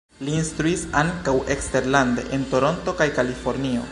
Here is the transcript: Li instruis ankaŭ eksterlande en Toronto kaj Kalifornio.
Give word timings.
Li 0.27 0.31
instruis 0.35 0.85
ankaŭ 1.01 1.35
eksterlande 1.57 2.25
en 2.39 2.49
Toronto 2.55 2.97
kaj 3.03 3.11
Kalifornio. 3.21 3.89